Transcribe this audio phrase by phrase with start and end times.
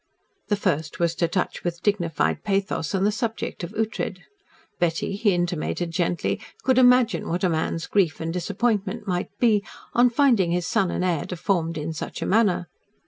[0.47, 4.17] The first was to touch with dignified pathos on the subject of Ughtred.
[4.79, 10.09] Betty, he intimated gently, could imagine what a man's grief and disappointment might be on
[10.09, 12.67] finding his son and heir deformed in such a manner.